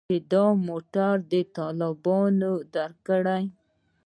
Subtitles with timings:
[0.09, 1.13] چې دا موټر
[1.55, 3.43] طالبانو درکړى.